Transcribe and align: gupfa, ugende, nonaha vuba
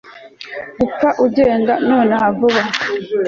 gupfa, 0.79 1.09
ugende, 1.25 1.73
nonaha 1.87 2.27
vuba 2.37 2.61